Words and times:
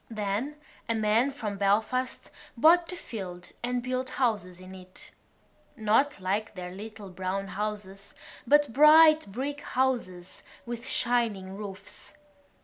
Then 0.09 0.55
a 0.89 0.95
man 0.95 1.29
from 1.29 1.57
Belfast 1.59 2.31
bought 2.57 2.87
the 2.87 2.95
field 2.95 3.51
and 3.61 3.83
built 3.83 4.09
houses 4.17 4.59
in 4.59 4.73
it—not 4.73 6.19
like 6.19 6.55
their 6.55 6.71
little 6.71 7.09
brown 7.11 7.49
houses 7.49 8.15
but 8.47 8.73
bright 8.73 9.31
brick 9.31 9.61
houses 9.61 10.41
with 10.65 10.87
shining 10.87 11.55
roofs. 11.55 12.15